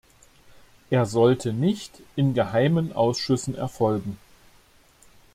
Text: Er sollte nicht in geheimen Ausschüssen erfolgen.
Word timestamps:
Er 0.89 1.05
sollte 1.05 1.53
nicht 1.53 2.01
in 2.15 2.33
geheimen 2.33 2.91
Ausschüssen 2.91 3.53
erfolgen. 3.53 4.17